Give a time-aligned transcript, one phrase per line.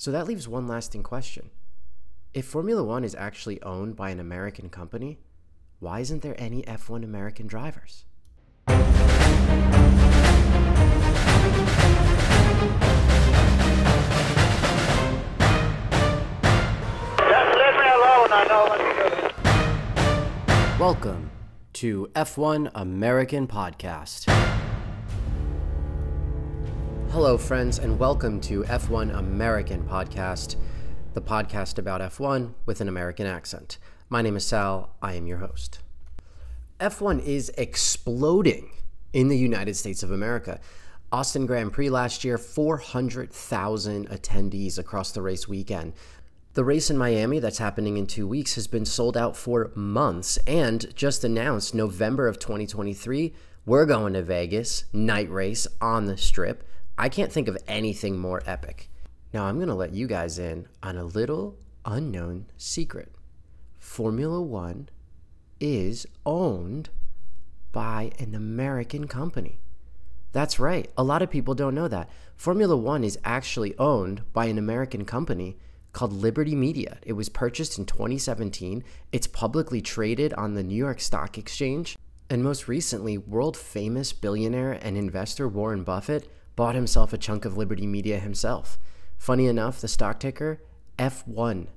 [0.00, 1.50] So that leaves one lasting question.
[2.32, 5.18] If Formula One is actually owned by an American company,
[5.78, 8.06] why isn't there any F1 American drivers?
[8.66, 8.80] Just
[17.58, 18.32] leave me alone.
[18.32, 18.92] I know what to
[20.76, 20.82] do.
[20.82, 21.30] Welcome
[21.74, 24.59] to F1 American Podcast.
[27.10, 30.54] Hello, friends, and welcome to F1 American Podcast,
[31.12, 33.78] the podcast about F1 with an American accent.
[34.08, 35.80] My name is Sal, I am your host.
[36.78, 38.70] F1 is exploding
[39.12, 40.60] in the United States of America.
[41.10, 45.94] Austin Grand Prix last year, 400,000 attendees across the race weekend.
[46.54, 50.36] The race in Miami that's happening in two weeks has been sold out for months
[50.46, 53.34] and just announced November of 2023.
[53.66, 56.62] We're going to Vegas, night race on the strip.
[57.00, 58.90] I can't think of anything more epic.
[59.32, 63.10] Now, I'm going to let you guys in on a little unknown secret.
[63.78, 64.90] Formula One
[65.58, 66.90] is owned
[67.72, 69.60] by an American company.
[70.32, 70.90] That's right.
[70.98, 72.10] A lot of people don't know that.
[72.36, 75.56] Formula One is actually owned by an American company
[75.94, 76.98] called Liberty Media.
[77.00, 78.84] It was purchased in 2017.
[79.10, 81.96] It's publicly traded on the New York Stock Exchange.
[82.28, 86.30] And most recently, world famous billionaire and investor Warren Buffett
[86.60, 88.78] bought himself a chunk of Liberty Media himself.
[89.16, 90.60] Funny enough, the stock ticker
[90.98, 91.68] F1,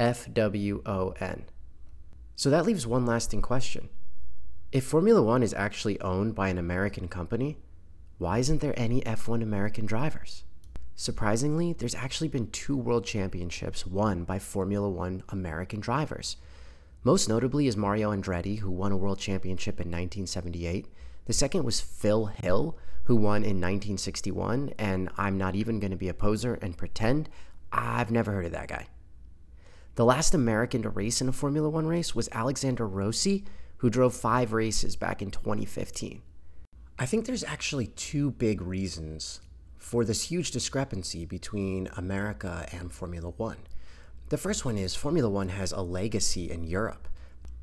[0.00, 1.44] F W O N.
[2.34, 3.88] So that leaves one lasting question.
[4.72, 7.58] If Formula One is actually owned by an American company,
[8.18, 10.42] why isn't there any F1 American drivers?
[10.96, 16.36] Surprisingly, there's actually been two world championships won by Formula One American drivers.
[17.04, 20.88] Most notably is Mario Andretti, who won a world championship in 1978.
[21.26, 25.96] The second was Phil Hill, who won in 1961, and I'm not even going to
[25.96, 27.28] be a poser and pretend
[27.72, 28.86] I've never heard of that guy.
[29.94, 33.44] The last American to race in a Formula One race was Alexander Rossi,
[33.78, 36.22] who drove five races back in 2015.
[36.98, 39.40] I think there's actually two big reasons
[39.76, 43.58] for this huge discrepancy between America and Formula One.
[44.28, 47.08] The first one is Formula One has a legacy in Europe.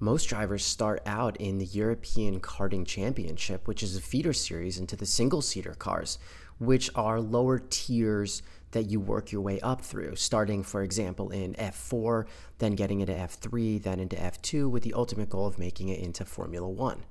[0.01, 4.95] Most drivers start out in the European Karting Championship, which is a feeder series into
[4.95, 6.17] the single seater cars,
[6.57, 11.53] which are lower tiers that you work your way up through, starting, for example, in
[11.55, 12.25] F4,
[12.59, 16.23] then getting into F3, then into F2, with the ultimate goal of making it into
[16.23, 17.03] Formula One.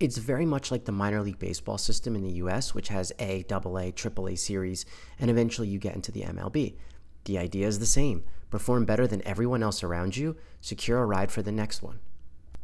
[0.00, 3.44] It's very much like the minor league baseball system in the US, which has A,
[3.52, 4.84] AA, AAA series,
[5.20, 6.74] and eventually you get into the MLB.
[7.24, 11.30] The idea is the same perform better than everyone else around you, secure a ride
[11.30, 12.00] for the next one.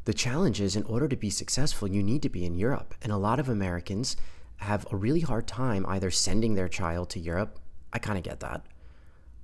[0.08, 3.12] The challenge is in order to be successful, you need to be in Europe, and
[3.12, 4.16] a lot of Americans
[4.56, 7.58] have a really hard time either sending their child to Europe,
[7.92, 8.64] I kind of get that,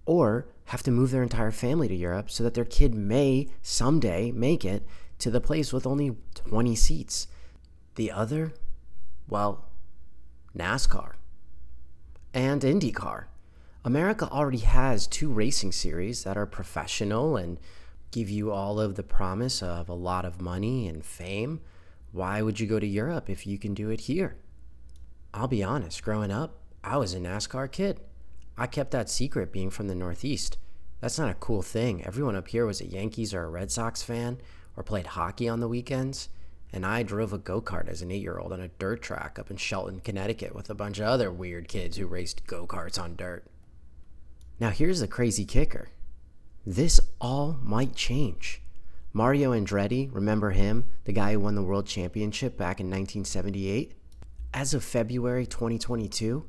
[0.07, 4.31] or have to move their entire family to Europe so that their kid may someday
[4.31, 4.87] make it
[5.19, 7.29] to the place with only 20 seats.
[7.97, 8.55] The other,
[9.29, 9.67] well,
[10.57, 11.17] NASCAR
[12.33, 13.25] and IndyCar.
[13.85, 17.59] America already has two racing series that are professional and
[18.15, 21.61] give you all of the promise of a lot of money and fame.
[22.13, 24.37] Why would you go to Europe if you can do it here?
[25.35, 27.99] I'll be honest, growing up, I was a NASCAR kid.
[28.57, 30.59] I kept that secret being from the Northeast.
[31.01, 32.05] That's not a cool thing.
[32.05, 34.39] Everyone up here was a Yankees or a Red Sox fan
[34.77, 36.29] or played hockey on the weekends.
[36.73, 39.41] And I drove a go kart as an eight year old on a dirt track
[39.41, 42.97] up in Shelton, Connecticut with a bunch of other weird kids who raced go karts
[42.97, 43.45] on dirt.
[44.61, 45.89] Now, here's the crazy kicker
[46.67, 48.63] this all might change.
[49.13, 53.93] Mario Andretti, remember him, the guy who won the world championship back in 1978?
[54.53, 56.45] As of February 2022,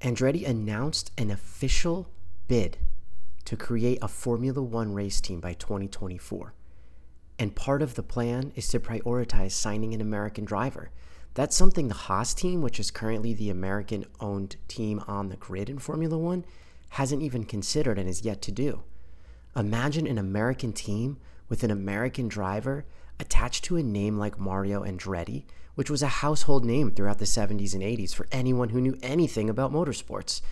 [0.00, 2.10] Andretti announced an official
[2.46, 2.78] bid
[3.44, 6.54] to create a Formula One race team by 2024.
[7.38, 10.90] And part of the plan is to prioritize signing an American driver.
[11.34, 15.70] That's something the Haas team, which is currently the American owned team on the grid
[15.70, 16.44] in Formula One,
[16.90, 18.82] hasn't even considered and is yet to do.
[19.58, 21.18] Imagine an American team
[21.48, 22.84] with an American driver
[23.18, 27.74] attached to a name like Mario Andretti, which was a household name throughout the 70s
[27.74, 30.42] and 80s for anyone who knew anything about motorsports.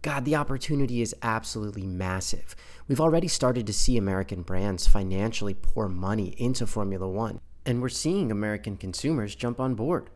[0.00, 2.56] God, the opportunity is absolutely massive.
[2.88, 7.90] We've already started to see American brands financially pour money into Formula One, and we're
[7.90, 10.08] seeing American consumers jump on board.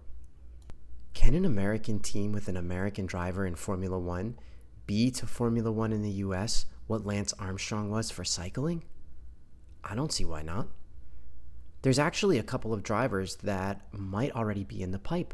[1.12, 4.38] Can an American team with an American driver in Formula One
[4.86, 8.82] be to Formula One in the US what Lance Armstrong was for cycling?
[9.84, 10.66] I don't see why not.
[11.82, 15.32] There's actually a couple of drivers that might already be in the pipe.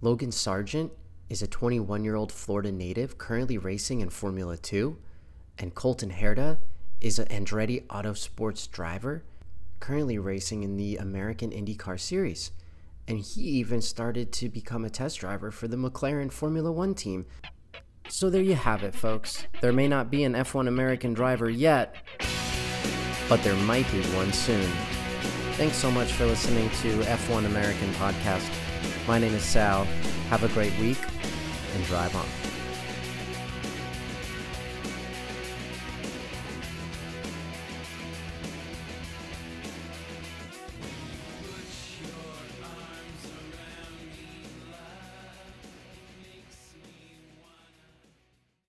[0.00, 0.92] Logan Sargeant
[1.28, 4.96] is a 21 year old Florida native currently racing in Formula 2.
[5.58, 6.58] And Colton Herta
[7.00, 9.24] is an Andretti Autosports driver
[9.80, 12.52] currently racing in the American IndyCar Series.
[13.08, 17.26] And he even started to become a test driver for the McLaren Formula One team.
[18.12, 19.46] So there you have it, folks.
[19.62, 21.96] There may not be an F1 American driver yet,
[23.26, 24.70] but there might be one soon.
[25.56, 28.46] Thanks so much for listening to F1 American Podcast.
[29.08, 29.84] My name is Sal.
[30.28, 30.98] Have a great week
[31.74, 32.51] and drive on.